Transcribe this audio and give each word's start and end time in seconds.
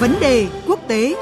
Vấn 0.00 0.14
đề 0.20 0.48
quốc 0.66 0.80
tế 0.88 1.14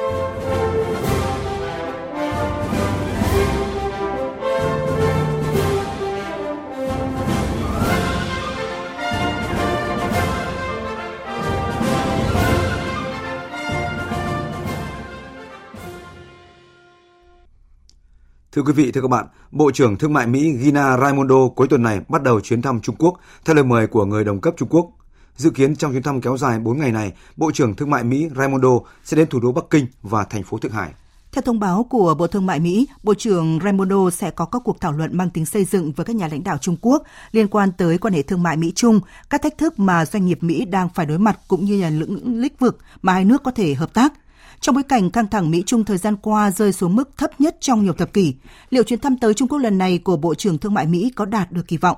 Thưa 18.53 18.63
quý 18.63 18.73
vị, 18.73 18.93
thưa 18.93 19.01
các 19.01 19.09
bạn, 19.09 19.27
Bộ 19.51 19.71
trưởng 19.71 19.99
Thương 19.99 20.13
mại 20.13 20.27
Mỹ 20.27 20.57
Gina 20.59 20.97
Raimondo 20.97 21.49
cuối 21.57 21.67
tuần 21.71 21.83
này 21.83 22.01
bắt 22.09 22.23
đầu 22.23 22.41
chuyến 22.41 22.63
thăm 22.63 22.81
Trung 22.81 22.97
Quốc 22.99 23.21
theo 23.45 23.55
lời 23.55 23.65
mời 23.65 23.87
của 23.87 24.05
người 24.05 24.25
đồng 24.25 24.41
cấp 24.41 24.55
Trung 24.57 24.69
Quốc. 24.69 24.96
Dự 25.37 25.51
kiến 25.51 25.77
trong 25.77 25.93
chuyến 25.93 26.03
thăm 26.03 26.21
kéo 26.21 26.37
dài 26.37 26.59
4 26.59 26.79
ngày 26.79 26.93
này, 26.93 27.13
Bộ 27.37 27.51
trưởng 27.53 27.75
Thương 27.75 27.91
mại 27.91 28.05
Mỹ 28.05 28.29
Raimondo 28.37 28.69
sẽ 29.05 29.17
đến 29.17 29.29
thủ 29.29 29.41
đô 29.41 29.53
Bắc 29.53 29.65
Kinh 29.71 29.87
và 30.03 30.25
thành 30.25 30.43
phố 30.43 30.59
Thượng 30.59 30.73
Hải. 30.73 30.91
Theo 31.33 31.43
thông 31.43 31.61
báo 31.61 31.85
của 31.91 32.15
Bộ 32.15 32.27
Thương 32.27 32.47
mại 32.47 32.61
Mỹ, 32.61 32.89
Bộ 33.03 33.15
trưởng 33.15 33.59
Raimondo 33.65 34.11
sẽ 34.11 34.31
có 34.31 34.45
các 34.45 34.63
cuộc 34.65 34.81
thảo 34.81 34.93
luận 34.93 35.17
mang 35.17 35.31
tính 35.31 35.47
xây 35.47 35.65
dựng 35.65 35.93
với 35.93 36.07
các 36.07 36.17
nhà 36.17 36.29
lãnh 36.29 36.45
đạo 36.45 36.59
Trung 36.59 36.77
Quốc 36.81 37.03
liên 37.33 37.49
quan 37.49 37.73
tới 37.73 37.99
quan 37.99 38.15
hệ 38.15 38.23
thương 38.23 38.43
mại 38.43 38.57
Mỹ-Trung, 38.57 39.01
các 39.31 39.43
thách 39.43 39.59
thức 39.59 39.79
mà 39.79 40.05
doanh 40.05 40.27
nghiệp 40.27 40.39
Mỹ 40.41 40.65
đang 40.65 40.89
phải 40.95 41.07
đối 41.07 41.19
mặt 41.19 41.39
cũng 41.49 41.65
như 41.65 41.83
là 41.83 41.91
lĩnh 41.91 42.41
lĩnh 42.41 42.57
vực 42.59 42.79
mà 43.03 43.13
hai 43.13 43.25
nước 43.25 43.43
có 43.43 43.51
thể 43.51 43.75
hợp 43.75 43.95
tác– 43.95 44.13
trong 44.61 44.75
bối 44.75 44.83
cảnh 44.83 45.11
căng 45.11 45.29
thẳng 45.29 45.51
Mỹ-Trung 45.51 45.85
thời 45.85 45.99
gian 45.99 46.17
qua 46.17 46.51
rơi 46.51 46.73
xuống 46.73 46.97
mức 46.97 47.11
thấp 47.17 47.41
nhất 47.41 47.57
trong 47.61 47.85
nhiều 47.85 47.93
thập 47.93 48.13
kỷ, 48.13 48.35
liệu 48.71 48.83
chuyến 48.83 49.01
thăm 49.01 49.19
tới 49.19 49.35
Trung 49.35 49.49
Quốc 49.49 49.59
lần 49.59 49.79
này 49.79 49.99
của 49.99 50.17
Bộ 50.17 50.35
trưởng 50.35 50.59
Thương 50.59 50.75
mại 50.75 50.87
Mỹ 50.87 51.13
có 51.17 51.25
đạt 51.25 51.53
được 51.53 51.69
kỳ 51.69 51.77
vọng? 51.77 51.97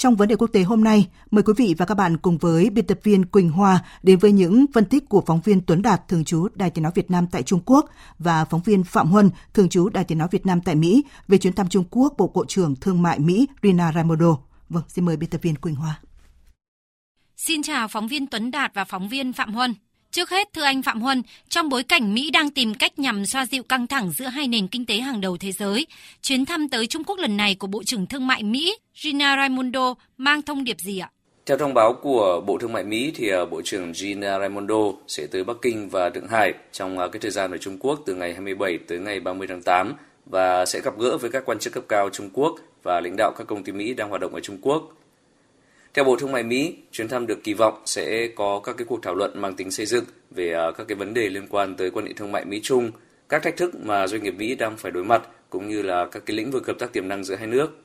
Trong 0.00 0.16
vấn 0.16 0.28
đề 0.28 0.36
quốc 0.36 0.48
tế 0.52 0.62
hôm 0.62 0.84
nay, 0.84 1.08
mời 1.30 1.42
quý 1.42 1.52
vị 1.56 1.74
và 1.78 1.86
các 1.86 1.94
bạn 1.94 2.16
cùng 2.16 2.38
với 2.38 2.70
biên 2.70 2.86
tập 2.86 2.98
viên 3.02 3.24
Quỳnh 3.24 3.50
Hoa 3.50 3.84
đến 4.02 4.18
với 4.18 4.32
những 4.32 4.64
phân 4.74 4.84
tích 4.84 5.08
của 5.08 5.22
phóng 5.26 5.40
viên 5.40 5.60
Tuấn 5.60 5.82
Đạt, 5.82 6.08
thường 6.08 6.24
trú 6.24 6.48
Đài 6.54 6.70
Tiếng 6.70 6.82
Nói 6.82 6.92
Việt 6.94 7.10
Nam 7.10 7.26
tại 7.26 7.42
Trung 7.42 7.60
Quốc 7.66 7.90
và 8.18 8.44
phóng 8.44 8.62
viên 8.62 8.84
Phạm 8.84 9.10
Huân, 9.10 9.30
thường 9.54 9.68
trú 9.68 9.88
Đài 9.88 10.04
Tiếng 10.04 10.18
Nói 10.18 10.28
Việt 10.30 10.46
Nam 10.46 10.60
tại 10.60 10.74
Mỹ 10.74 11.04
về 11.28 11.38
chuyến 11.38 11.52
thăm 11.52 11.68
Trung 11.68 11.84
Quốc 11.90 12.14
Bộ 12.18 12.30
Bộ 12.34 12.44
trưởng 12.48 12.76
Thương 12.76 13.02
mại 13.02 13.18
Mỹ 13.18 13.46
Rina 13.62 13.92
Raimondo. 13.92 14.38
Vâng, 14.68 14.82
xin 14.88 15.04
mời 15.04 15.16
biên 15.16 15.30
tập 15.30 15.42
viên 15.42 15.56
Quỳnh 15.56 15.74
Hoa. 15.74 16.00
Xin 17.36 17.62
chào 17.62 17.88
phóng 17.88 18.08
viên 18.08 18.26
Tuấn 18.26 18.50
Đạt 18.50 18.74
và 18.74 18.84
phóng 18.84 19.08
viên 19.08 19.32
Phạm 19.32 19.54
Huân. 19.54 19.74
Trước 20.12 20.30
hết, 20.30 20.48
thưa 20.52 20.62
anh 20.62 20.82
Phạm 20.82 21.00
Huân, 21.00 21.22
trong 21.48 21.68
bối 21.68 21.82
cảnh 21.82 22.14
Mỹ 22.14 22.30
đang 22.30 22.50
tìm 22.50 22.74
cách 22.74 22.98
nhằm 22.98 23.26
xoa 23.26 23.46
dịu 23.46 23.62
căng 23.62 23.86
thẳng 23.86 24.10
giữa 24.10 24.26
hai 24.26 24.48
nền 24.48 24.68
kinh 24.68 24.86
tế 24.86 24.96
hàng 24.96 25.20
đầu 25.20 25.36
thế 25.36 25.52
giới, 25.52 25.86
chuyến 26.22 26.44
thăm 26.44 26.68
tới 26.68 26.86
Trung 26.86 27.04
Quốc 27.04 27.18
lần 27.18 27.36
này 27.36 27.54
của 27.54 27.66
Bộ 27.66 27.82
trưởng 27.82 28.06
Thương 28.06 28.26
mại 28.26 28.42
Mỹ 28.42 28.76
Gina 28.94 29.36
Raimondo 29.36 29.94
mang 30.18 30.42
thông 30.42 30.64
điệp 30.64 30.76
gì 30.80 30.98
ạ? 30.98 31.10
Theo 31.46 31.58
thông 31.58 31.74
báo 31.74 31.94
của 32.02 32.42
Bộ 32.46 32.58
Thương 32.58 32.72
mại 32.72 32.84
Mỹ 32.84 33.12
thì 33.14 33.30
à, 33.30 33.44
Bộ 33.44 33.62
trưởng 33.64 33.94
Gina 33.94 34.38
Raimondo 34.38 34.92
sẽ 35.08 35.26
tới 35.26 35.44
Bắc 35.44 35.56
Kinh 35.62 35.88
và 35.88 36.10
Thượng 36.10 36.28
Hải 36.28 36.54
trong 36.72 36.98
à, 36.98 37.08
cái 37.12 37.20
thời 37.20 37.30
gian 37.30 37.50
ở 37.50 37.56
Trung 37.56 37.76
Quốc 37.80 38.00
từ 38.06 38.14
ngày 38.14 38.32
27 38.32 38.78
tới 38.88 38.98
ngày 38.98 39.20
30 39.20 39.46
tháng 39.46 39.62
8 39.62 39.94
và 40.26 40.66
sẽ 40.66 40.80
gặp 40.80 40.98
gỡ 40.98 41.16
với 41.16 41.30
các 41.30 41.42
quan 41.46 41.58
chức 41.58 41.72
cấp 41.72 41.84
cao 41.88 42.10
Trung 42.12 42.30
Quốc 42.32 42.54
và 42.82 43.00
lãnh 43.00 43.16
đạo 43.16 43.32
các 43.38 43.46
công 43.46 43.64
ty 43.64 43.72
Mỹ 43.72 43.94
đang 43.94 44.08
hoạt 44.08 44.20
động 44.20 44.34
ở 44.34 44.40
Trung 44.40 44.58
Quốc. 44.62 44.92
Theo 45.94 46.04
Bộ 46.04 46.16
Thương 46.16 46.32
mại 46.32 46.42
Mỹ, 46.42 46.74
chuyến 46.92 47.08
thăm 47.08 47.26
được 47.26 47.44
kỳ 47.44 47.54
vọng 47.54 47.82
sẽ 47.86 48.28
có 48.36 48.60
các 48.64 48.76
cái 48.78 48.84
cuộc 48.88 49.02
thảo 49.02 49.14
luận 49.14 49.40
mang 49.40 49.54
tính 49.54 49.70
xây 49.70 49.86
dựng 49.86 50.04
về 50.30 50.52
à, 50.52 50.70
các 50.70 50.88
cái 50.88 50.96
vấn 50.96 51.14
đề 51.14 51.28
liên 51.28 51.46
quan 51.50 51.74
tới 51.74 51.90
quan 51.90 52.06
hệ 52.06 52.12
thương 52.12 52.32
mại 52.32 52.44
Mỹ 52.44 52.60
Trung, 52.62 52.90
các 53.28 53.42
thách 53.42 53.56
thức 53.56 53.74
mà 53.84 54.06
doanh 54.06 54.22
nghiệp 54.22 54.34
Mỹ 54.38 54.54
đang 54.54 54.76
phải 54.76 54.92
đối 54.92 55.04
mặt 55.04 55.22
cũng 55.50 55.68
như 55.68 55.82
là 55.82 56.06
các 56.06 56.22
cái 56.26 56.36
lĩnh 56.36 56.50
vực 56.50 56.66
hợp 56.66 56.78
tác 56.78 56.92
tiềm 56.92 57.08
năng 57.08 57.24
giữa 57.24 57.34
hai 57.34 57.46
nước. 57.46 57.78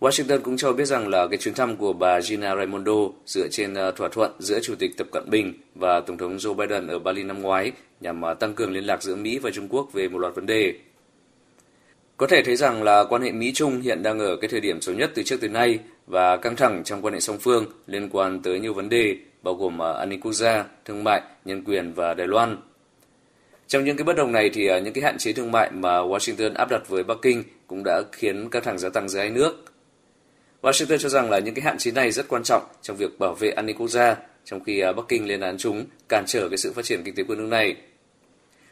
Washington 0.00 0.40
cũng 0.40 0.56
cho 0.56 0.72
biết 0.72 0.84
rằng 0.84 1.08
là 1.08 1.26
cái 1.26 1.38
chuyến 1.38 1.54
thăm 1.54 1.76
của 1.76 1.92
bà 1.92 2.20
Gina 2.20 2.56
Raimondo 2.56 2.92
dựa 3.26 3.48
trên 3.48 3.74
à, 3.74 3.90
thỏa 3.90 4.08
thuận 4.08 4.32
giữa 4.38 4.60
Chủ 4.60 4.74
tịch 4.74 4.96
Tập 4.96 5.06
Cận 5.12 5.30
Bình 5.30 5.54
và 5.74 6.00
Tổng 6.00 6.18
thống 6.18 6.36
Joe 6.36 6.54
Biden 6.54 6.86
ở 6.86 6.98
Bali 6.98 7.22
năm 7.22 7.42
ngoái 7.42 7.72
nhằm 8.00 8.24
à, 8.24 8.34
tăng 8.34 8.54
cường 8.54 8.72
liên 8.72 8.84
lạc 8.84 9.02
giữa 9.02 9.16
Mỹ 9.16 9.38
và 9.38 9.50
Trung 9.50 9.68
Quốc 9.68 9.92
về 9.92 10.08
một 10.08 10.18
loạt 10.18 10.34
vấn 10.34 10.46
đề. 10.46 10.74
Có 12.16 12.26
thể 12.26 12.42
thấy 12.42 12.56
rằng 12.56 12.82
là 12.82 13.04
quan 13.04 13.22
hệ 13.22 13.32
Mỹ-Trung 13.32 13.80
hiện 13.80 14.02
đang 14.02 14.18
ở 14.18 14.36
cái 14.36 14.48
thời 14.48 14.60
điểm 14.60 14.80
xấu 14.80 14.94
nhất 14.94 15.10
từ 15.14 15.22
trước 15.22 15.40
tới 15.40 15.50
nay 15.50 15.78
và 16.06 16.36
căng 16.36 16.56
thẳng 16.56 16.82
trong 16.84 17.02
quan 17.02 17.14
hệ 17.14 17.20
song 17.20 17.38
phương 17.40 17.66
liên 17.86 18.08
quan 18.12 18.42
tới 18.42 18.60
nhiều 18.60 18.74
vấn 18.74 18.88
đề 18.88 19.16
bao 19.42 19.54
gồm 19.54 19.82
à, 19.82 19.92
an 19.92 20.08
ninh 20.08 20.20
quốc 20.20 20.32
gia, 20.32 20.64
thương 20.84 21.04
mại, 21.04 21.22
nhân 21.44 21.64
quyền 21.64 21.92
và 21.92 22.14
Đài 22.14 22.26
Loan. 22.26 22.56
Trong 23.66 23.84
những 23.84 23.96
cái 23.96 24.04
bất 24.04 24.16
đồng 24.16 24.32
này 24.32 24.50
thì 24.54 24.66
à, 24.66 24.78
những 24.78 24.94
cái 24.94 25.04
hạn 25.04 25.18
chế 25.18 25.32
thương 25.32 25.52
mại 25.52 25.70
mà 25.70 25.98
Washington 25.98 26.54
áp 26.54 26.70
đặt 26.70 26.88
với 26.88 27.04
Bắc 27.04 27.16
Kinh 27.22 27.44
cũng 27.66 27.82
đã 27.84 28.02
khiến 28.12 28.50
căng 28.50 28.62
thẳng 28.62 28.78
gia 28.78 28.88
tăng 28.88 29.08
giữa 29.08 29.18
hai 29.18 29.30
nước. 29.30 29.64
Washington 30.62 30.98
cho 30.98 31.08
rằng 31.08 31.30
là 31.30 31.38
những 31.38 31.54
cái 31.54 31.64
hạn 31.64 31.78
chế 31.78 31.90
này 31.90 32.10
rất 32.10 32.28
quan 32.28 32.42
trọng 32.42 32.62
trong 32.82 32.96
việc 32.96 33.18
bảo 33.18 33.34
vệ 33.34 33.50
an 33.50 33.66
ninh 33.66 33.76
quốc 33.76 33.88
gia, 33.88 34.16
trong 34.44 34.64
khi 34.64 34.80
à, 34.80 34.92
Bắc 34.92 35.02
Kinh 35.08 35.26
lên 35.26 35.40
án 35.40 35.58
chúng 35.58 35.84
cản 36.08 36.24
trở 36.26 36.48
cái 36.48 36.58
sự 36.58 36.72
phát 36.72 36.84
triển 36.84 37.02
kinh 37.04 37.14
tế 37.14 37.22
của 37.22 37.34
nước 37.34 37.48
này. 37.48 37.76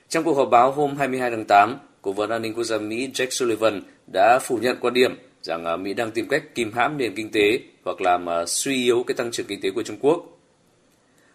Trong 0.09 0.25
cuộc 0.25 0.35
họp 0.35 0.51
báo 0.51 0.73
hôm 0.73 0.97
22 0.97 1.31
tháng 1.31 1.45
8, 1.45 1.79
Cố 2.03 2.13
vấn 2.13 2.31
an 2.31 2.43
ninh 2.43 2.55
quốc 2.55 2.65
gia 2.65 2.79
Mỹ 2.79 3.11
Jake 3.15 3.31
Sullivan 3.31 3.83
đã 4.13 4.39
phủ 4.43 4.59
nhận 4.63 4.77
quan 4.81 4.95
điểm 4.95 5.19
rằng 5.43 5.65
à, 5.65 5.77
Mỹ 5.77 5.95
đang 5.95 6.11
tìm 6.11 6.29
cách 6.29 6.55
kìm 6.55 6.73
hãm 6.73 6.99
nền 6.99 7.15
kinh 7.15 7.31
tế 7.31 7.59
hoặc 7.85 8.01
làm 8.01 8.29
à, 8.29 8.47
suy 8.47 8.85
yếu 8.85 9.05
cái 9.07 9.15
tăng 9.15 9.31
trưởng 9.31 9.47
kinh 9.47 9.61
tế 9.61 9.71
của 9.71 9.83
Trung 9.83 9.99
Quốc. 10.01 10.27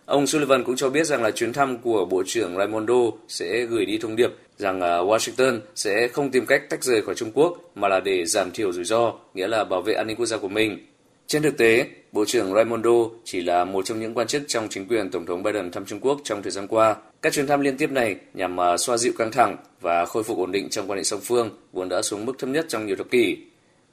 Ông 0.05 0.27
Sullivan 0.27 0.63
cũng 0.63 0.75
cho 0.75 0.89
biết 0.89 1.03
rằng 1.03 1.23
là 1.23 1.31
chuyến 1.31 1.53
thăm 1.53 1.77
của 1.77 2.05
Bộ 2.05 2.23
trưởng 2.25 2.57
Raimondo 2.57 2.95
sẽ 3.27 3.65
gửi 3.65 3.85
đi 3.85 3.97
thông 3.97 4.15
điệp 4.15 4.31
rằng 4.57 4.81
à, 4.81 4.97
Washington 4.97 5.59
sẽ 5.75 6.07
không 6.07 6.31
tìm 6.31 6.45
cách 6.45 6.69
tách 6.69 6.83
rời 6.83 7.01
khỏi 7.01 7.15
Trung 7.15 7.31
Quốc 7.33 7.71
mà 7.75 7.87
là 7.87 7.99
để 7.99 8.25
giảm 8.25 8.51
thiểu 8.51 8.71
rủi 8.71 8.83
ro, 8.83 9.13
nghĩa 9.33 9.47
là 9.47 9.63
bảo 9.63 9.81
vệ 9.81 9.93
an 9.93 10.07
ninh 10.07 10.17
quốc 10.17 10.25
gia 10.25 10.37
của 10.37 10.47
mình. 10.47 10.85
Trên 11.27 11.43
thực 11.43 11.57
tế, 11.57 11.85
Bộ 12.11 12.25
trưởng 12.25 12.53
Raimondo 12.53 12.91
chỉ 13.23 13.41
là 13.41 13.65
một 13.65 13.85
trong 13.85 13.99
những 13.99 14.13
quan 14.13 14.27
chức 14.27 14.43
trong 14.47 14.67
chính 14.69 14.87
quyền 14.87 15.09
Tổng 15.09 15.25
thống 15.25 15.43
Biden 15.43 15.71
thăm 15.71 15.85
Trung 15.85 15.99
Quốc 15.99 16.21
trong 16.23 16.43
thời 16.43 16.51
gian 16.51 16.67
qua. 16.67 16.95
Các 17.21 17.33
chuyến 17.33 17.47
thăm 17.47 17.59
liên 17.59 17.77
tiếp 17.77 17.91
này 17.91 18.15
nhằm 18.33 18.57
xoa 18.77 18.97
dịu 18.97 19.13
căng 19.17 19.31
thẳng 19.31 19.57
và 19.81 20.05
khôi 20.05 20.23
phục 20.23 20.37
ổn 20.37 20.51
định 20.51 20.69
trong 20.69 20.87
quan 20.89 20.97
hệ 20.97 21.03
song 21.03 21.19
phương, 21.23 21.49
vốn 21.73 21.89
đã 21.89 22.01
xuống 22.01 22.25
mức 22.25 22.33
thấp 22.39 22.49
nhất 22.49 22.65
trong 22.69 22.85
nhiều 22.85 22.95
thập 22.95 23.11
kỷ. 23.11 23.37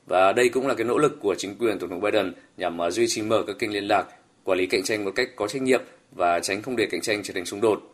Và 0.06 0.32
đây 0.32 0.48
cũng 0.48 0.66
là 0.66 0.74
cái 0.74 0.84
nỗ 0.84 0.98
lực 0.98 1.18
của 1.20 1.34
chính 1.38 1.54
quyền 1.58 1.78
Tổng 1.78 1.90
thống 1.90 2.00
Biden 2.00 2.32
nhằm 2.56 2.78
uh, 2.80 2.92
duy 2.92 3.06
trì 3.08 3.22
mở 3.22 3.44
các 3.46 3.58
kênh 3.58 3.72
liên 3.72 3.84
lạc, 3.84 4.06
quản 4.44 4.58
lý 4.58 4.66
cạnh 4.66 4.82
tranh 4.82 5.04
một 5.04 5.12
cách 5.14 5.28
có 5.36 5.48
trách 5.48 5.62
nhiệm 5.62 5.82
và 6.12 6.40
tránh 6.40 6.62
không 6.62 6.76
để 6.76 6.86
cạnh 6.90 7.00
tranh 7.00 7.22
trở 7.22 7.34
thành 7.34 7.44
xung 7.44 7.60
đột. 7.60 7.92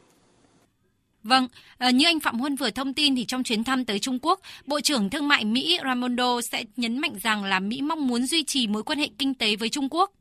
Vâng, 1.23 1.49
à, 1.79 1.91
như 1.91 2.07
anh 2.07 2.21
Phạm 2.21 2.39
Huân 2.39 2.57
vừa 2.57 2.71
thông 2.71 2.95
tin 2.95 3.17
thì 3.17 3.25
trong 3.25 3.43
chuyến 3.43 3.65
thăm 3.65 3.85
tới 3.85 3.99
Trung 3.99 4.19
Quốc, 4.23 4.41
Bộ 4.67 4.81
trưởng 4.81 5.11
Thương 5.11 5.29
mại 5.29 5.45
Mỹ 5.45 5.79
Raimondo 5.85 6.41
sẽ 6.41 6.65
nhấn 6.77 6.99
mạnh 6.99 7.13
rằng 7.23 7.45
là 7.45 7.61
Mỹ 7.61 7.83
mong 7.83 8.07
muốn 8.07 8.27
duy 8.27 8.45
trì 8.45 8.67
mối 8.67 8.83
quan 8.83 8.99
hệ 8.99 9.09
kinh 9.19 9.35
tế 9.35 9.57
với 9.57 9.69
Trung 9.69 9.89
Quốc. 9.91 10.13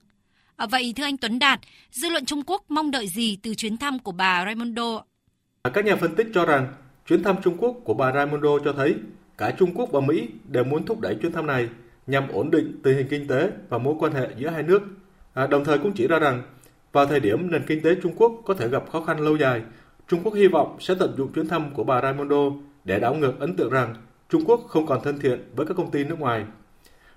À, 0.56 0.66
vậy 0.66 0.94
thưa 0.96 1.04
anh 1.04 1.18
Tuấn 1.18 1.40
Đạt, 1.40 1.60
dư 1.92 2.10
luận 2.10 2.26
Trung 2.26 2.42
Quốc 2.46 2.64
mong 2.70 2.92
đợi 2.92 3.08
gì 3.08 3.38
từ 3.44 3.56
chuyến 3.56 3.78
thăm 3.78 4.00
của 4.00 4.12
bà 4.12 4.46
Raimondo? 4.46 5.04
Các 5.74 5.86
nhà 5.86 5.96
phân 5.96 6.16
tích 6.16 6.28
cho 6.34 6.46
rằng 6.46 6.68
chuyến 7.08 7.24
thăm 7.24 7.36
Trung 7.44 7.58
Quốc 7.58 7.76
của 7.84 7.94
bà 7.94 8.12
Raimondo 8.12 8.50
cho 8.66 8.74
thấy 8.74 8.96
cả 9.38 9.52
Trung 9.52 9.74
Quốc 9.76 9.90
và 9.92 10.00
Mỹ 10.00 10.30
đều 10.48 10.64
muốn 10.64 10.86
thúc 10.86 11.00
đẩy 11.00 11.16
chuyến 11.16 11.32
thăm 11.32 11.48
này 11.48 11.70
nhằm 12.08 12.28
ổn 12.30 12.52
định 12.52 12.80
tình 12.84 12.98
hình 12.98 13.08
kinh 13.10 13.28
tế 13.28 13.50
và 13.70 13.78
mối 13.78 13.96
quan 14.00 14.12
hệ 14.12 14.28
giữa 14.38 14.50
hai 14.50 14.64
nước. 14.64 14.82
À, 15.34 15.48
đồng 15.48 15.66
thời 15.66 15.78
cũng 15.78 15.92
chỉ 15.96 16.08
ra 16.08 16.20
rằng 16.20 16.44
vào 16.92 17.06
thời 17.06 17.20
điểm 17.20 17.52
nền 17.52 17.64
kinh 17.68 17.82
tế 17.84 17.96
Trung 18.04 18.14
Quốc 18.18 18.32
có 18.46 18.54
thể 18.54 18.68
gặp 18.68 18.84
khó 18.92 19.02
khăn 19.02 19.20
lâu 19.20 19.36
dài, 19.36 19.62
Trung 20.08 20.20
Quốc 20.24 20.34
hy 20.34 20.48
vọng 20.48 20.78
sẽ 20.80 20.96
tận 21.00 21.14
dụng 21.18 21.34
chuyến 21.34 21.48
thăm 21.48 21.74
của 21.74 21.84
bà 21.84 22.02
Raimondo 22.02 22.52
để 22.84 23.00
đảo 23.00 23.16
ngược 23.16 23.40
ấn 23.40 23.56
tượng 23.56 23.70
rằng 23.70 23.96
Trung 24.30 24.44
Quốc 24.46 24.62
không 24.68 24.86
còn 24.86 25.00
thân 25.04 25.20
thiện 25.20 25.52
với 25.56 25.66
các 25.66 25.78
công 25.78 25.92
ty 25.92 26.04
nước 26.04 26.20
ngoài. 26.20 26.46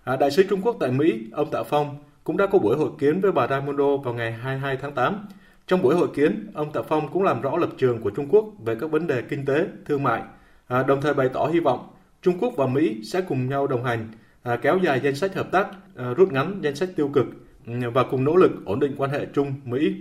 À, 0.04 0.16
Đại 0.16 0.30
sứ 0.30 0.42
Trung 0.42 0.60
Quốc 0.62 0.76
tại 0.80 0.90
Mỹ, 0.90 1.20
ông 1.32 1.50
Tạ 1.50 1.62
Phong, 1.62 1.96
cũng 2.24 2.36
đã 2.36 2.46
có 2.46 2.58
buổi 2.58 2.76
hội 2.76 2.90
kiến 2.98 3.20
với 3.20 3.32
bà 3.32 3.46
Raimondo 3.46 3.96
vào 3.96 4.14
ngày 4.14 4.32
22 4.32 4.76
tháng 4.76 4.92
8. 4.92 5.28
Trong 5.66 5.82
buổi 5.82 5.94
hội 5.94 6.08
kiến, 6.14 6.50
ông 6.54 6.72
Tạ 6.72 6.80
Phong 6.88 7.08
cũng 7.12 7.22
làm 7.22 7.40
rõ 7.40 7.56
lập 7.56 7.70
trường 7.78 8.00
của 8.00 8.10
Trung 8.10 8.28
Quốc 8.30 8.44
về 8.64 8.76
các 8.80 8.90
vấn 8.90 9.06
đề 9.06 9.22
kinh 9.22 9.46
tế, 9.46 9.66
thương 9.86 10.02
mại, 10.02 10.22
à, 10.66 10.82
đồng 10.82 11.00
thời 11.00 11.14
bày 11.14 11.28
tỏ 11.28 11.46
hy 11.46 11.60
vọng 11.60 11.88
Trung 12.22 12.38
Quốc 12.40 12.52
và 12.56 12.66
Mỹ 12.66 13.00
sẽ 13.04 13.20
cùng 13.20 13.48
nhau 13.48 13.66
đồng 13.66 13.84
hành, 13.84 14.08
à, 14.42 14.56
kéo 14.56 14.78
dài 14.78 15.00
danh 15.00 15.14
sách 15.14 15.34
hợp 15.34 15.52
tác, 15.52 15.68
à, 15.96 16.14
rút 16.14 16.32
ngắn 16.32 16.60
danh 16.62 16.74
sách 16.74 16.88
tiêu 16.96 17.08
cực 17.08 17.26
ừ, 17.66 17.72
và 17.94 18.04
cùng 18.10 18.24
nỗ 18.24 18.36
lực 18.36 18.50
ổn 18.64 18.80
định 18.80 18.94
quan 18.96 19.10
hệ 19.10 19.26
Trung-Mỹ. 19.34 19.94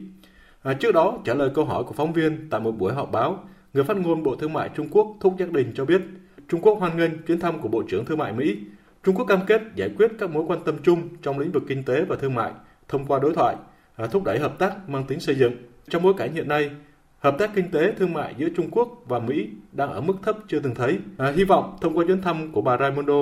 À, 0.63 0.73
trước 0.73 0.91
đó, 0.91 1.17
trả 1.25 1.33
lời 1.33 1.49
câu 1.55 1.65
hỏi 1.65 1.83
của 1.83 1.93
phóng 1.93 2.13
viên 2.13 2.49
tại 2.49 2.61
một 2.61 2.71
buổi 2.71 2.93
họp 2.93 3.11
báo, 3.11 3.43
người 3.73 3.83
phát 3.83 3.97
ngôn 3.97 4.23
Bộ 4.23 4.35
Thương 4.35 4.53
mại 4.53 4.69
Trung 4.75 4.87
Quốc 4.91 5.07
Thúc 5.19 5.35
Giác 5.39 5.51
Đình 5.51 5.71
cho 5.75 5.85
biết 5.85 6.01
Trung 6.49 6.61
Quốc 6.61 6.79
hoan 6.79 6.97
nghênh 6.97 7.11
chuyến 7.27 7.39
thăm 7.39 7.61
của 7.61 7.67
Bộ 7.67 7.83
trưởng 7.89 8.05
Thương 8.05 8.17
mại 8.17 8.33
Mỹ. 8.33 8.57
Trung 9.03 9.15
Quốc 9.15 9.25
cam 9.25 9.39
kết 9.47 9.61
giải 9.75 9.89
quyết 9.97 10.11
các 10.19 10.29
mối 10.29 10.43
quan 10.47 10.63
tâm 10.63 10.75
chung 10.83 11.09
trong 11.21 11.39
lĩnh 11.39 11.51
vực 11.51 11.63
kinh 11.67 11.83
tế 11.83 12.05
và 12.05 12.15
thương 12.15 12.35
mại 12.35 12.51
thông 12.87 13.05
qua 13.05 13.19
đối 13.19 13.33
thoại, 13.33 13.55
à, 13.95 14.07
thúc 14.07 14.23
đẩy 14.23 14.39
hợp 14.39 14.59
tác 14.59 14.89
mang 14.89 15.03
tính 15.03 15.19
xây 15.19 15.35
dựng. 15.35 15.53
Trong 15.89 16.03
bối 16.03 16.13
cảnh 16.17 16.33
hiện 16.33 16.47
nay, 16.47 16.71
Hợp 17.19 17.35
tác 17.39 17.51
kinh 17.55 17.71
tế 17.71 17.93
thương 17.97 18.13
mại 18.13 18.35
giữa 18.37 18.49
Trung 18.55 18.69
Quốc 18.71 19.03
và 19.05 19.19
Mỹ 19.19 19.47
đang 19.71 19.91
ở 19.91 20.01
mức 20.01 20.13
thấp 20.23 20.37
chưa 20.47 20.59
từng 20.59 20.75
thấy. 20.75 20.99
À, 21.17 21.31
hy 21.35 21.43
vọng 21.43 21.77
thông 21.81 21.97
qua 21.97 22.05
chuyến 22.07 22.21
thăm 22.21 22.51
của 22.51 22.61
bà 22.61 22.77
Raimondo, 22.77 23.13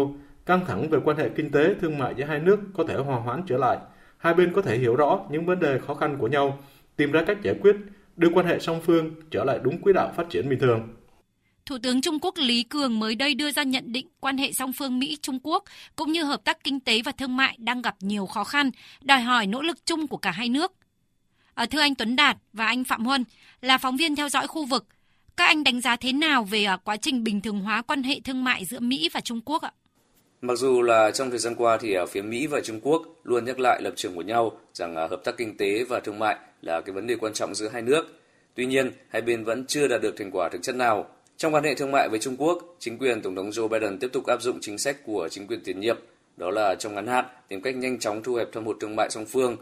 căng 0.45 0.65
thẳng 0.67 0.89
về 0.89 0.99
quan 1.05 1.17
hệ 1.17 1.29
kinh 1.29 1.51
tế 1.51 1.75
thương 1.81 1.97
mại 1.97 2.13
giữa 2.17 2.25
hai 2.25 2.39
nước 2.39 2.59
có 2.73 2.83
thể 2.87 2.95
hòa 2.95 3.19
hoãn 3.19 3.43
trở 3.47 3.57
lại. 3.57 3.77
Hai 4.17 4.33
bên 4.33 4.53
có 4.53 4.61
thể 4.61 4.77
hiểu 4.77 4.95
rõ 4.95 5.19
những 5.31 5.45
vấn 5.45 5.59
đề 5.59 5.79
khó 5.79 5.93
khăn 5.93 6.17
của 6.19 6.27
nhau, 6.27 6.59
tìm 6.95 7.11
ra 7.11 7.23
cách 7.27 7.37
giải 7.43 7.55
quyết, 7.61 7.75
đưa 8.17 8.29
quan 8.33 8.45
hệ 8.45 8.59
song 8.59 8.81
phương 8.83 9.11
trở 9.31 9.43
lại 9.43 9.59
đúng 9.63 9.81
quỹ 9.81 9.93
đạo 9.93 10.11
phát 10.15 10.29
triển 10.29 10.49
bình 10.49 10.59
thường. 10.59 10.89
Thủ 11.65 11.77
tướng 11.83 12.01
Trung 12.01 12.19
Quốc 12.19 12.35
Lý 12.37 12.63
Cường 12.63 12.99
mới 12.99 13.15
đây 13.15 13.33
đưa 13.33 13.51
ra 13.51 13.63
nhận 13.63 13.91
định 13.91 14.07
quan 14.19 14.37
hệ 14.37 14.51
song 14.51 14.73
phương 14.73 14.99
Mỹ-Trung 14.99 15.39
Quốc 15.43 15.63
cũng 15.95 16.11
như 16.11 16.23
hợp 16.23 16.43
tác 16.43 16.63
kinh 16.63 16.79
tế 16.79 17.01
và 17.05 17.11
thương 17.11 17.37
mại 17.37 17.57
đang 17.59 17.81
gặp 17.81 17.95
nhiều 17.99 18.25
khó 18.25 18.43
khăn, 18.43 18.71
đòi 19.01 19.21
hỏi 19.21 19.47
nỗ 19.47 19.61
lực 19.61 19.85
chung 19.85 20.07
của 20.07 20.17
cả 20.17 20.31
hai 20.31 20.49
nước. 20.49 20.71
Ờ, 21.57 21.65
thưa 21.65 21.79
anh 21.79 21.95
Tuấn 21.95 22.15
Đạt 22.15 22.37
và 22.53 22.65
anh 22.65 22.83
Phạm 22.83 23.05
Huân, 23.05 23.25
là 23.61 23.77
phóng 23.77 23.97
viên 23.97 24.15
theo 24.15 24.29
dõi 24.29 24.47
khu 24.47 24.65
vực, 24.65 24.85
các 25.37 25.45
anh 25.45 25.63
đánh 25.63 25.81
giá 25.81 25.95
thế 25.95 26.13
nào 26.13 26.43
về 26.43 26.63
ờ, 26.63 26.77
quá 26.83 26.97
trình 26.97 27.23
bình 27.23 27.41
thường 27.41 27.59
hóa 27.59 27.81
quan 27.81 28.03
hệ 28.03 28.19
thương 28.23 28.43
mại 28.43 28.65
giữa 28.65 28.79
Mỹ 28.79 29.09
và 29.13 29.21
Trung 29.21 29.41
Quốc 29.45 29.61
ạ? 29.61 29.71
Mặc 30.41 30.55
dù 30.55 30.81
là 30.81 31.11
trong 31.11 31.29
thời 31.29 31.39
gian 31.39 31.55
qua 31.55 31.77
thì 31.77 31.93
ở 31.93 32.05
phía 32.05 32.21
Mỹ 32.21 32.47
và 32.47 32.61
Trung 32.61 32.79
Quốc 32.83 33.01
luôn 33.23 33.45
nhắc 33.45 33.59
lại 33.59 33.81
lập 33.81 33.93
trường 33.95 34.15
của 34.15 34.21
nhau 34.21 34.51
rằng 34.73 34.95
hợp 34.95 35.21
tác 35.23 35.37
kinh 35.37 35.57
tế 35.57 35.83
và 35.83 35.99
thương 35.99 36.19
mại 36.19 36.37
là 36.61 36.81
cái 36.81 36.93
vấn 36.93 37.07
đề 37.07 37.15
quan 37.15 37.33
trọng 37.33 37.55
giữa 37.55 37.69
hai 37.69 37.81
nước. 37.81 38.19
Tuy 38.55 38.65
nhiên, 38.65 38.91
hai 39.09 39.21
bên 39.21 39.43
vẫn 39.43 39.65
chưa 39.67 39.87
đạt 39.87 40.01
được 40.01 40.15
thành 40.17 40.31
quả 40.31 40.49
thực 40.49 40.61
chất 40.61 40.75
nào. 40.75 41.05
Trong 41.37 41.53
quan 41.53 41.63
hệ 41.63 41.75
thương 41.75 41.91
mại 41.91 42.09
với 42.09 42.19
Trung 42.19 42.35
Quốc, 42.37 42.75
chính 42.79 42.97
quyền 42.97 43.21
Tổng 43.21 43.35
thống 43.35 43.49
Joe 43.49 43.67
Biden 43.67 43.99
tiếp 43.99 44.09
tục 44.13 44.25
áp 44.25 44.41
dụng 44.41 44.57
chính 44.61 44.77
sách 44.77 44.97
của 45.05 45.29
chính 45.31 45.47
quyền 45.47 45.63
tiền 45.63 45.79
nhiệm, 45.79 45.97
đó 46.37 46.51
là 46.51 46.75
trong 46.75 46.95
ngắn 46.95 47.07
hạn 47.07 47.25
tìm 47.47 47.61
cách 47.61 47.75
nhanh 47.75 47.99
chóng 47.99 48.23
thu 48.23 48.35
hẹp 48.35 48.47
thâm 48.53 48.65
hụt 48.65 48.77
thương 48.79 48.95
mại 48.95 49.09
song 49.09 49.25
phương 49.25 49.57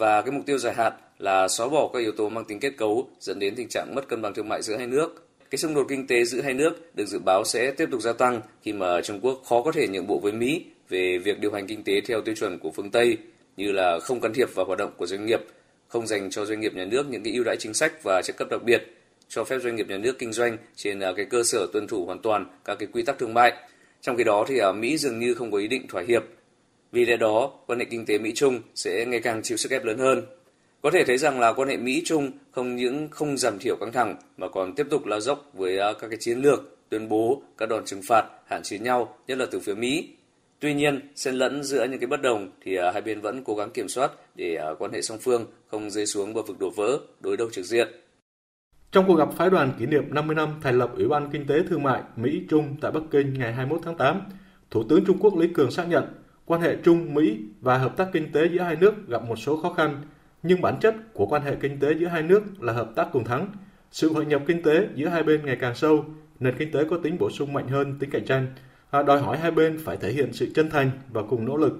và 0.00 0.22
cái 0.22 0.30
mục 0.30 0.46
tiêu 0.46 0.58
dài 0.58 0.74
hạn 0.74 0.92
là 1.18 1.48
xóa 1.48 1.68
bỏ 1.68 1.90
các 1.92 1.98
yếu 1.98 2.12
tố 2.12 2.28
mang 2.28 2.44
tính 2.44 2.60
kết 2.60 2.72
cấu 2.76 3.08
dẫn 3.20 3.38
đến 3.38 3.54
tình 3.56 3.68
trạng 3.68 3.94
mất 3.94 4.08
cân 4.08 4.22
bằng 4.22 4.34
thương 4.34 4.48
mại 4.48 4.62
giữa 4.62 4.76
hai 4.76 4.86
nước. 4.86 5.28
Cái 5.50 5.58
xung 5.58 5.74
đột 5.74 5.86
kinh 5.88 6.06
tế 6.06 6.24
giữa 6.24 6.40
hai 6.40 6.54
nước 6.54 6.96
được 6.96 7.06
dự 7.06 7.18
báo 7.18 7.44
sẽ 7.44 7.70
tiếp 7.70 7.88
tục 7.90 8.00
gia 8.00 8.12
tăng 8.12 8.40
khi 8.62 8.72
mà 8.72 9.00
Trung 9.00 9.20
Quốc 9.22 9.42
khó 9.44 9.62
có 9.62 9.72
thể 9.72 9.88
nhượng 9.88 10.06
bộ 10.06 10.18
với 10.18 10.32
Mỹ 10.32 10.64
về 10.88 11.18
việc 11.18 11.40
điều 11.40 11.52
hành 11.52 11.66
kinh 11.66 11.84
tế 11.84 12.00
theo 12.00 12.20
tiêu 12.20 12.34
chuẩn 12.34 12.58
của 12.58 12.70
phương 12.70 12.90
Tây 12.90 13.16
như 13.56 13.72
là 13.72 13.98
không 13.98 14.20
can 14.20 14.32
thiệp 14.34 14.54
vào 14.54 14.66
hoạt 14.66 14.78
động 14.78 14.90
của 14.96 15.06
doanh 15.06 15.26
nghiệp, 15.26 15.40
không 15.88 16.06
dành 16.06 16.30
cho 16.30 16.44
doanh 16.44 16.60
nghiệp 16.60 16.74
nhà 16.74 16.84
nước 16.84 17.06
những 17.10 17.22
cái 17.22 17.32
ưu 17.32 17.44
đãi 17.44 17.56
chính 17.58 17.74
sách 17.74 18.02
và 18.02 18.22
trợ 18.22 18.32
cấp 18.32 18.48
đặc 18.50 18.62
biệt, 18.62 18.82
cho 19.28 19.44
phép 19.44 19.58
doanh 19.62 19.76
nghiệp 19.76 19.88
nhà 19.88 19.98
nước 19.98 20.18
kinh 20.18 20.32
doanh 20.32 20.56
trên 20.76 21.00
à, 21.00 21.12
cái 21.16 21.24
cơ 21.24 21.42
sở 21.42 21.66
tuân 21.72 21.86
thủ 21.86 22.06
hoàn 22.06 22.18
toàn 22.18 22.46
các 22.64 22.78
cái 22.78 22.88
quy 22.92 23.02
tắc 23.02 23.18
thương 23.18 23.34
mại. 23.34 23.52
Trong 24.00 24.16
khi 24.16 24.24
đó 24.24 24.44
thì 24.48 24.58
ở 24.58 24.72
Mỹ 24.72 24.98
dường 24.98 25.18
như 25.18 25.34
không 25.34 25.50
có 25.50 25.58
ý 25.58 25.68
định 25.68 25.86
thỏa 25.88 26.02
hiệp. 26.02 26.22
Vì 26.92 27.04
lẽ 27.04 27.16
đó, 27.16 27.52
quan 27.66 27.78
hệ 27.78 27.84
kinh 27.84 28.06
tế 28.06 28.18
Mỹ-Trung 28.18 28.60
sẽ 28.74 29.06
ngày 29.06 29.20
càng 29.20 29.42
chịu 29.42 29.56
sức 29.56 29.70
ép 29.70 29.84
lớn 29.84 29.98
hơn. 29.98 30.22
Có 30.82 30.90
thể 30.90 31.04
thấy 31.04 31.18
rằng 31.18 31.40
là 31.40 31.52
quan 31.52 31.68
hệ 31.68 31.76
Mỹ-Trung 31.76 32.30
không 32.50 32.76
những 32.76 33.08
không 33.10 33.36
giảm 33.36 33.58
thiểu 33.58 33.76
căng 33.80 33.92
thẳng 33.92 34.16
mà 34.36 34.48
còn 34.48 34.74
tiếp 34.74 34.86
tục 34.90 35.06
lao 35.06 35.20
dốc 35.20 35.50
với 35.52 35.78
à, 35.78 35.92
các 36.00 36.08
cái 36.08 36.16
chiến 36.20 36.38
lược, 36.38 36.78
tuyên 36.88 37.08
bố, 37.08 37.42
các 37.58 37.68
đòn 37.68 37.84
trừng 37.84 38.02
phạt, 38.08 38.24
hạn 38.46 38.62
chế 38.62 38.78
nhau, 38.78 39.16
nhất 39.26 39.38
là 39.38 39.46
từ 39.50 39.60
phía 39.60 39.74
Mỹ. 39.74 40.08
Tuy 40.60 40.74
nhiên, 40.74 41.00
xen 41.16 41.34
lẫn 41.34 41.62
giữa 41.62 41.84
những 41.84 42.00
cái 42.00 42.06
bất 42.06 42.22
đồng 42.22 42.50
thì 42.64 42.76
à, 42.76 42.90
hai 42.92 43.02
bên 43.02 43.20
vẫn 43.20 43.44
cố 43.44 43.54
gắng 43.54 43.70
kiểm 43.70 43.88
soát 43.88 44.10
để 44.34 44.54
à, 44.54 44.68
quan 44.78 44.92
hệ 44.92 45.02
song 45.02 45.18
phương 45.20 45.46
không 45.66 45.90
rơi 45.90 46.06
xuống 46.06 46.34
bờ 46.34 46.42
vực 46.42 46.58
đổ 46.58 46.70
vỡ, 46.70 46.98
đối 47.20 47.36
đầu 47.36 47.50
trực 47.50 47.64
diện. 47.64 47.88
Trong 48.92 49.04
cuộc 49.06 49.14
gặp 49.14 49.28
phái 49.36 49.50
đoàn 49.50 49.72
kỷ 49.78 49.86
niệm 49.86 50.14
50 50.14 50.36
năm 50.36 50.48
thành 50.62 50.78
lập 50.78 50.90
Ủy 50.96 51.08
ban 51.08 51.30
Kinh 51.32 51.46
tế 51.46 51.54
Thương 51.68 51.82
mại 51.82 52.02
Mỹ-Trung 52.16 52.76
tại 52.80 52.92
Bắc 52.92 53.00
Kinh 53.10 53.34
ngày 53.38 53.52
21 53.52 53.80
tháng 53.84 53.96
8, 53.96 54.22
Thủ 54.70 54.84
tướng 54.88 55.04
Trung 55.04 55.18
Quốc 55.20 55.38
Lý 55.38 55.48
Cường 55.54 55.70
xác 55.70 55.88
nhận 55.88 56.04
quan 56.50 56.60
hệ 56.60 56.76
Trung-Mỹ 56.76 57.38
và 57.60 57.78
hợp 57.78 57.96
tác 57.96 58.08
kinh 58.12 58.32
tế 58.32 58.48
giữa 58.48 58.60
hai 58.60 58.76
nước 58.76 59.08
gặp 59.08 59.22
một 59.28 59.36
số 59.36 59.56
khó 59.56 59.72
khăn 59.72 60.02
nhưng 60.42 60.60
bản 60.60 60.74
chất 60.80 60.94
của 61.12 61.26
quan 61.26 61.42
hệ 61.42 61.56
kinh 61.60 61.80
tế 61.80 61.94
giữa 61.94 62.06
hai 62.06 62.22
nước 62.22 62.62
là 62.62 62.72
hợp 62.72 62.92
tác 62.96 63.08
cùng 63.12 63.24
thắng. 63.24 63.52
Sự 63.90 64.12
hội 64.12 64.26
nhập 64.26 64.42
kinh 64.46 64.62
tế 64.62 64.88
giữa 64.94 65.08
hai 65.08 65.22
bên 65.22 65.46
ngày 65.46 65.56
càng 65.60 65.74
sâu, 65.74 66.04
nền 66.40 66.54
kinh 66.58 66.72
tế 66.72 66.84
có 66.84 66.98
tính 67.02 67.18
bổ 67.18 67.30
sung 67.30 67.52
mạnh 67.52 67.68
hơn 67.68 67.98
tính 67.98 68.10
cạnh 68.10 68.24
tranh, 68.24 68.46
đòi 68.92 69.20
hỏi 69.20 69.38
hai 69.38 69.50
bên 69.50 69.78
phải 69.84 69.96
thể 69.96 70.12
hiện 70.12 70.32
sự 70.32 70.48
chân 70.54 70.70
thành 70.70 70.90
và 71.12 71.22
cùng 71.22 71.44
nỗ 71.44 71.56
lực. 71.56 71.78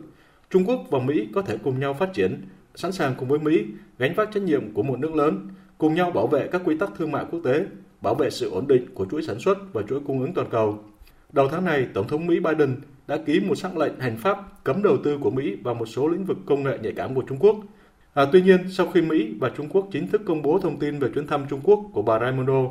Trung 0.50 0.64
Quốc 0.66 0.80
và 0.90 0.98
Mỹ 0.98 1.28
có 1.34 1.42
thể 1.42 1.56
cùng 1.64 1.80
nhau 1.80 1.94
phát 1.94 2.12
triển, 2.12 2.42
sẵn 2.74 2.92
sàng 2.92 3.14
cùng 3.18 3.28
với 3.28 3.38
Mỹ 3.38 3.64
gánh 3.98 4.14
vác 4.14 4.28
trách 4.32 4.42
nhiệm 4.42 4.74
của 4.74 4.82
một 4.82 4.98
nước 4.98 5.14
lớn, 5.14 5.48
cùng 5.78 5.94
nhau 5.94 6.10
bảo 6.10 6.26
vệ 6.26 6.48
các 6.52 6.62
quy 6.64 6.76
tắc 6.78 6.90
thương 6.98 7.12
mại 7.12 7.24
quốc 7.30 7.40
tế, 7.44 7.64
bảo 8.00 8.14
vệ 8.14 8.30
sự 8.30 8.50
ổn 8.50 8.66
định 8.66 8.94
của 8.94 9.06
chuỗi 9.10 9.22
sản 9.22 9.38
xuất 9.38 9.58
và 9.72 9.82
chuỗi 9.88 10.00
cung 10.06 10.20
ứng 10.20 10.34
toàn 10.34 10.48
cầu. 10.50 10.84
Đầu 11.32 11.48
tháng 11.48 11.64
này, 11.64 11.86
Tổng 11.94 12.08
thống 12.08 12.26
Mỹ 12.26 12.40
Biden 12.40 12.76
đã 13.10 13.16
ký 13.26 13.40
một 13.40 13.54
sắc 13.54 13.76
lệnh 13.76 14.00
hành 14.00 14.16
pháp 14.16 14.64
cấm 14.64 14.82
đầu 14.82 14.96
tư 15.04 15.18
của 15.18 15.30
Mỹ 15.30 15.56
vào 15.62 15.74
một 15.74 15.86
số 15.86 16.08
lĩnh 16.08 16.24
vực 16.24 16.38
công 16.46 16.62
nghệ 16.62 16.78
nhạy 16.82 16.92
cảm 16.96 17.14
của 17.14 17.22
Trung 17.28 17.38
Quốc– 17.40 17.56
À, 18.14 18.26
tuy 18.32 18.42
nhiên, 18.42 18.58
sau 18.70 18.86
khi 18.86 19.02
Mỹ 19.02 19.34
và 19.40 19.50
Trung 19.56 19.68
Quốc 19.68 19.88
chính 19.92 20.08
thức 20.08 20.22
công 20.26 20.42
bố 20.42 20.58
thông 20.58 20.78
tin 20.78 20.98
về 20.98 21.08
chuyến 21.14 21.26
thăm 21.26 21.46
Trung 21.50 21.60
Quốc 21.64 21.80
của 21.92 22.02
bà 22.02 22.18
Raimondo, 22.18 22.62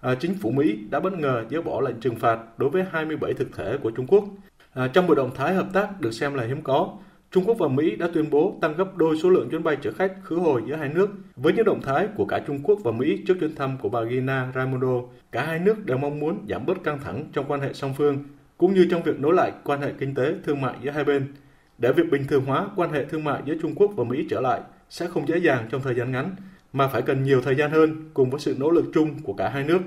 à, 0.00 0.14
chính 0.14 0.34
phủ 0.34 0.50
Mỹ 0.50 0.78
đã 0.90 1.00
bất 1.00 1.12
ngờ 1.12 1.44
dỡ 1.50 1.62
bỏ 1.62 1.80
lệnh 1.80 2.00
trừng 2.00 2.16
phạt 2.16 2.38
đối 2.58 2.70
với 2.70 2.84
27 2.90 3.34
thực 3.34 3.56
thể 3.56 3.76
của 3.82 3.90
Trung 3.90 4.06
Quốc. 4.06 4.24
À, 4.72 4.88
trong 4.88 5.06
một 5.06 5.14
động 5.14 5.30
thái 5.34 5.54
hợp 5.54 5.66
tác 5.72 6.00
được 6.00 6.12
xem 6.12 6.34
là 6.34 6.44
hiếm 6.44 6.62
có, 6.62 6.96
Trung 7.30 7.44
Quốc 7.44 7.56
và 7.58 7.68
Mỹ 7.68 7.96
đã 7.96 8.08
tuyên 8.14 8.30
bố 8.30 8.58
tăng 8.60 8.76
gấp 8.76 8.96
đôi 8.96 9.16
số 9.16 9.30
lượng 9.30 9.48
chuyến 9.50 9.62
bay 9.62 9.76
chở 9.82 9.92
khách 9.92 10.12
khứ 10.22 10.36
hồi 10.36 10.62
giữa 10.66 10.76
hai 10.76 10.88
nước. 10.88 11.10
Với 11.36 11.52
những 11.52 11.64
động 11.64 11.80
thái 11.82 12.08
của 12.16 12.24
cả 12.24 12.40
Trung 12.46 12.58
Quốc 12.62 12.78
và 12.84 12.92
Mỹ 12.92 13.22
trước 13.26 13.34
chuyến 13.40 13.54
thăm 13.54 13.78
của 13.82 13.88
bà 13.88 14.04
Gina 14.04 14.52
Raimondo, 14.54 15.02
cả 15.32 15.42
hai 15.42 15.58
nước 15.58 15.86
đều 15.86 15.98
mong 15.98 16.20
muốn 16.20 16.46
giảm 16.48 16.66
bớt 16.66 16.84
căng 16.84 16.98
thẳng 17.04 17.24
trong 17.32 17.44
quan 17.48 17.60
hệ 17.60 17.72
song 17.72 17.94
phương, 17.98 18.18
cũng 18.58 18.74
như 18.74 18.86
trong 18.90 19.02
việc 19.02 19.20
nối 19.20 19.34
lại 19.34 19.52
quan 19.64 19.80
hệ 19.80 19.92
kinh 20.00 20.14
tế, 20.14 20.34
thương 20.44 20.60
mại 20.60 20.74
giữa 20.82 20.90
hai 20.90 21.04
bên. 21.04 21.34
Để 21.78 21.92
việc 21.92 22.10
bình 22.10 22.26
thường 22.28 22.44
hóa 22.44 22.68
quan 22.76 22.92
hệ 22.92 23.04
thương 23.04 23.24
mại 23.24 23.42
giữa 23.46 23.54
Trung 23.62 23.74
Quốc 23.74 23.90
và 23.96 24.04
Mỹ 24.04 24.26
trở 24.30 24.40
lại, 24.40 24.60
sẽ 24.90 25.06
không 25.06 25.28
dễ 25.28 25.38
dàng 25.38 25.68
trong 25.70 25.82
thời 25.82 25.94
gian 25.94 26.12
ngắn, 26.12 26.36
mà 26.72 26.88
phải 26.88 27.02
cần 27.02 27.22
nhiều 27.22 27.42
thời 27.42 27.56
gian 27.56 27.70
hơn 27.70 28.10
cùng 28.14 28.30
với 28.30 28.40
sự 28.40 28.56
nỗ 28.58 28.70
lực 28.70 28.84
chung 28.94 29.22
của 29.22 29.34
cả 29.34 29.48
hai 29.48 29.64
nước. 29.64 29.80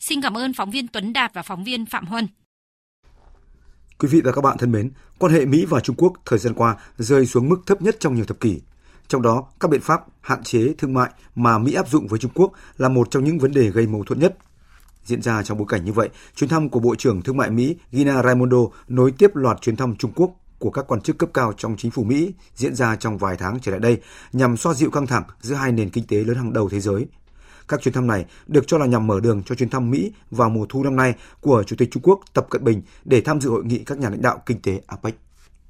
Xin 0.00 0.22
cảm 0.22 0.36
ơn 0.36 0.52
phóng 0.52 0.70
viên 0.70 0.88
Tuấn 0.88 1.12
Đạt 1.12 1.34
và 1.34 1.42
phóng 1.42 1.64
viên 1.64 1.86
Phạm 1.86 2.06
Huân. 2.06 2.26
Quý 3.98 4.08
vị 4.08 4.20
và 4.24 4.32
các 4.32 4.40
bạn 4.40 4.58
thân 4.58 4.72
mến, 4.72 4.90
quan 5.18 5.32
hệ 5.32 5.44
Mỹ 5.44 5.64
và 5.68 5.80
Trung 5.80 5.96
Quốc 5.96 6.12
thời 6.26 6.38
gian 6.38 6.54
qua 6.54 6.76
rơi 6.96 7.26
xuống 7.26 7.48
mức 7.48 7.56
thấp 7.66 7.82
nhất 7.82 7.96
trong 7.98 8.14
nhiều 8.14 8.24
thập 8.24 8.40
kỷ. 8.40 8.60
Trong 9.08 9.22
đó, 9.22 9.44
các 9.60 9.70
biện 9.70 9.80
pháp 9.80 10.00
hạn 10.20 10.42
chế 10.42 10.74
thương 10.78 10.94
mại 10.94 11.10
mà 11.34 11.58
Mỹ 11.58 11.74
áp 11.74 11.88
dụng 11.88 12.06
với 12.06 12.18
Trung 12.18 12.30
Quốc 12.34 12.52
là 12.76 12.88
một 12.88 13.10
trong 13.10 13.24
những 13.24 13.38
vấn 13.38 13.52
đề 13.52 13.70
gây 13.70 13.86
mâu 13.86 14.04
thuẫn 14.04 14.18
nhất. 14.18 14.36
Diễn 15.04 15.22
ra 15.22 15.42
trong 15.42 15.58
bối 15.58 15.66
cảnh 15.68 15.84
như 15.84 15.92
vậy, 15.92 16.08
chuyến 16.34 16.50
thăm 16.50 16.68
của 16.68 16.80
Bộ 16.80 16.94
trưởng 16.94 17.22
Thương 17.22 17.36
mại 17.36 17.50
Mỹ 17.50 17.76
Gina 17.92 18.22
Raimondo 18.22 18.58
nối 18.88 19.12
tiếp 19.18 19.36
loạt 19.36 19.60
chuyến 19.60 19.76
thăm 19.76 19.96
Trung 19.96 20.12
Quốc 20.14 20.30
của 20.58 20.70
các 20.70 20.84
quan 20.88 21.00
chức 21.00 21.18
cấp 21.18 21.30
cao 21.34 21.52
trong 21.56 21.76
chính 21.76 21.90
phủ 21.90 22.04
Mỹ 22.04 22.34
diễn 22.54 22.74
ra 22.74 22.96
trong 22.96 23.18
vài 23.18 23.36
tháng 23.36 23.58
trở 23.62 23.70
lại 23.72 23.80
đây 23.80 24.00
nhằm 24.32 24.56
xoa 24.56 24.74
dịu 24.74 24.90
căng 24.90 25.06
thẳng 25.06 25.22
giữa 25.40 25.54
hai 25.54 25.72
nền 25.72 25.90
kinh 25.90 26.06
tế 26.06 26.16
lớn 26.16 26.36
hàng 26.36 26.52
đầu 26.52 26.68
thế 26.68 26.80
giới. 26.80 27.06
Các 27.68 27.82
chuyến 27.82 27.94
thăm 27.94 28.06
này 28.06 28.24
được 28.46 28.64
cho 28.66 28.78
là 28.78 28.86
nhằm 28.86 29.06
mở 29.06 29.20
đường 29.20 29.42
cho 29.46 29.54
chuyến 29.54 29.70
thăm 29.70 29.90
Mỹ 29.90 30.12
vào 30.30 30.50
mùa 30.50 30.66
thu 30.68 30.82
năm 30.82 30.96
nay 30.96 31.14
của 31.40 31.62
Chủ 31.66 31.76
tịch 31.76 31.90
Trung 31.92 32.02
Quốc 32.02 32.20
Tập 32.34 32.46
Cận 32.50 32.64
Bình 32.64 32.82
để 33.04 33.20
tham 33.20 33.40
dự 33.40 33.50
hội 33.50 33.64
nghị 33.64 33.78
các 33.78 33.98
nhà 33.98 34.10
lãnh 34.10 34.22
đạo 34.22 34.42
kinh 34.46 34.62
tế 34.62 34.80
APEC. 34.86 35.14